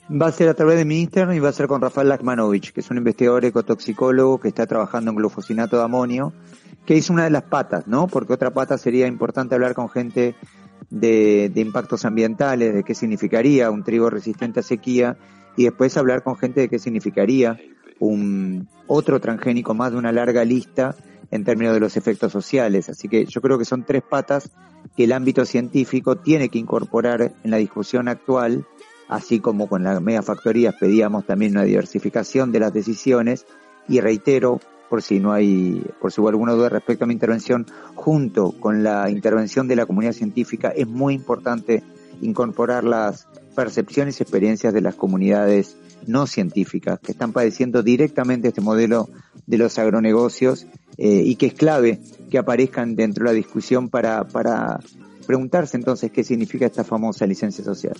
Va 0.10 0.28
a 0.28 0.32
ser 0.32 0.48
a 0.48 0.54
través 0.54 0.78
de 0.78 0.86
mi 0.86 1.02
Instagram 1.02 1.36
y 1.36 1.40
va 1.40 1.50
a 1.50 1.52
ser 1.52 1.68
con 1.68 1.82
Rafael 1.82 2.08
Lakmanovich, 2.08 2.72
que 2.72 2.80
es 2.80 2.90
un 2.90 2.98
investigador 2.98 3.44
ecotoxicólogo 3.44 4.40
que 4.40 4.48
está 4.48 4.66
trabajando 4.66 5.12
en 5.12 5.18
glufosinato 5.18 5.76
de 5.76 5.84
amonio, 5.84 6.32
que 6.86 6.96
es 6.96 7.10
una 7.10 7.26
de 7.26 7.32
las 7.32 7.44
patas, 7.44 7.86
¿no? 7.86 8.08
Porque 8.08 8.32
otra 8.32 8.52
pata 8.52 8.78
sería 8.78 9.08
importante 9.08 9.56
hablar 9.56 9.74
con 9.74 9.90
gente 9.90 10.36
de, 10.90 11.52
de 11.54 11.60
impactos 11.60 12.06
ambientales, 12.06 12.74
de 12.74 12.84
qué 12.86 12.96
significaría 12.96 13.70
un 13.70 13.84
trigo 13.84 14.10
resistente 14.10 14.62
a 14.62 14.64
sequía, 14.64 15.18
y 15.58 15.66
después 15.66 15.98
hablar 15.98 16.24
con 16.24 16.38
gente 16.38 16.62
de 16.62 16.70
qué 16.70 16.80
significaría 16.80 17.60
un 18.00 18.68
otro 18.88 19.20
transgénico 19.20 19.74
más 19.74 19.92
de 19.92 19.98
una 19.98 20.12
larga 20.12 20.46
lista 20.46 20.96
en 21.32 21.44
términos 21.44 21.74
de 21.74 21.80
los 21.80 21.98
efectos 21.98 22.32
sociales. 22.32 22.90
Así 22.90 23.08
que 23.08 23.26
yo 23.26 23.42
creo 23.42 23.58
que 23.58 23.66
son 23.66 23.84
tres 23.84 24.04
patas 24.04 24.52
que 24.96 25.04
el 25.04 25.12
ámbito 25.12 25.46
científico 25.46 26.18
tiene 26.18 26.50
que 26.50 26.60
incorporar 26.60 27.34
en 27.44 27.52
la 27.52 27.58
discusión 27.58 28.08
actual, 28.08 28.66
así 29.08 29.40
como 29.40 29.68
con 29.68 29.84
las 29.84 30.02
megafactorías 30.02 30.76
pedíamos 30.76 31.26
también 31.26 31.52
una 31.52 31.64
diversificación 31.64 32.52
de 32.52 32.60
las 32.60 32.74
decisiones 32.74 33.46
y 33.88 34.00
reitero, 34.00 34.60
por 34.90 35.02
si 35.02 35.20
no 35.20 35.34
hay, 35.34 35.84
por 36.00 36.12
si 36.12 36.22
hubo 36.22 36.30
alguna 36.30 36.54
duda 36.54 36.70
respecto 36.70 37.04
a 37.04 37.08
mi 37.08 37.14
intervención, 37.14 37.66
junto 37.96 38.52
con 38.52 38.84
la 38.84 39.10
intervención 39.10 39.68
de 39.68 39.76
la 39.76 39.86
comunidad 39.86 40.14
científica 40.14 40.70
es 40.70 40.88
muy 40.88 41.14
importante 41.14 41.84
incorporar 42.22 42.84
las 42.84 43.28
percepciones 43.58 44.20
y 44.20 44.24
experiencias 44.24 44.72
de 44.72 44.82
las 44.82 44.94
comunidades 44.94 45.78
no 46.06 46.28
científicas 46.28 47.00
que 47.00 47.12
están 47.12 47.34
padeciendo 47.34 47.82
directamente 47.82 48.50
este 48.50 48.62
modelo 48.62 49.10
de 49.48 49.58
los 49.58 49.80
agronegocios 49.80 50.68
eh, 51.00 51.24
y 51.26 51.38
que 51.38 51.48
es 51.48 51.54
clave 51.56 52.00
que 52.30 52.38
aparezcan 52.38 52.96
dentro 52.96 53.24
de 53.24 53.32
la 53.32 53.36
discusión 53.36 53.90
para, 53.90 54.28
para 54.28 54.80
preguntarse 55.26 55.76
entonces 55.76 56.12
qué 56.12 56.24
significa 56.24 56.68
esta 56.68 56.84
famosa 56.84 57.26
licencia 57.26 57.64
social. 57.64 57.96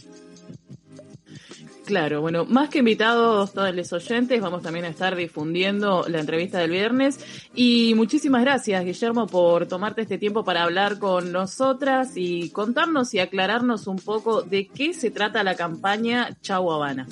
Claro, 1.88 2.20
bueno, 2.20 2.44
más 2.44 2.68
que 2.68 2.80
invitados 2.80 3.54
todos 3.54 3.74
los 3.74 3.94
oyentes, 3.94 4.42
vamos 4.42 4.62
también 4.62 4.84
a 4.84 4.90
estar 4.90 5.16
difundiendo 5.16 6.04
la 6.10 6.20
entrevista 6.20 6.60
del 6.60 6.72
viernes. 6.72 7.18
Y 7.56 7.94
muchísimas 7.96 8.42
gracias, 8.42 8.84
Guillermo, 8.84 9.26
por 9.26 9.68
tomarte 9.68 10.02
este 10.02 10.18
tiempo 10.18 10.44
para 10.44 10.64
hablar 10.64 11.00
con 11.00 11.32
nosotras 11.32 12.12
y 12.16 12.50
contarnos 12.50 13.14
y 13.14 13.20
aclararnos 13.20 13.88
un 13.88 14.00
poco 14.00 14.42
de 14.42 14.68
qué 14.68 14.94
se 14.94 15.12
trata 15.12 15.46
la 15.46 15.56
campaña 15.56 16.36
Chau 16.42 16.74
Habana. 16.74 17.08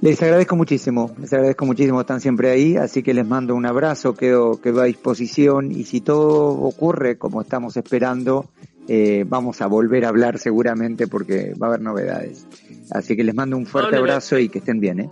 Les 0.00 0.22
agradezco 0.22 0.56
muchísimo, 0.56 1.14
les 1.20 1.30
agradezco 1.30 1.66
muchísimo, 1.66 2.00
están 2.00 2.22
siempre 2.22 2.48
ahí, 2.48 2.76
así 2.76 3.02
que 3.02 3.12
les 3.12 3.26
mando 3.26 3.54
un 3.54 3.66
abrazo, 3.66 4.14
quedo, 4.14 4.58
quedo 4.58 4.80
a 4.80 4.84
disposición 4.84 5.70
y 5.70 5.84
si 5.84 6.00
todo 6.00 6.48
ocurre 6.62 7.18
como 7.18 7.42
estamos 7.42 7.76
esperando, 7.76 8.46
eh, 8.88 9.24
vamos 9.28 9.60
a 9.60 9.66
volver 9.66 10.04
a 10.04 10.08
hablar 10.08 10.38
seguramente 10.38 11.06
porque 11.06 11.54
va 11.54 11.66
a 11.66 11.70
haber 11.70 11.82
novedades. 11.82 12.46
Así 12.90 13.16
que 13.16 13.22
les 13.22 13.34
mando 13.34 13.56
un 13.56 13.66
fuerte 13.66 13.96
abrazo 13.96 14.38
y 14.38 14.48
que 14.48 14.58
estén 14.58 14.80
bien. 14.80 15.00
¿eh? 15.00 15.08